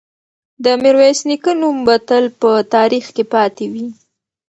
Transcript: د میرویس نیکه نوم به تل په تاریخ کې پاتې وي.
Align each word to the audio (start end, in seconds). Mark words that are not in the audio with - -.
د 0.63 0.65
میرویس 0.81 1.19
نیکه 1.29 1.51
نوم 1.61 1.77
به 1.85 1.95
تل 2.07 2.25
په 2.39 2.49
تاریخ 2.75 3.05
کې 3.15 3.23
پاتې 3.33 3.65
وي. 3.73 3.87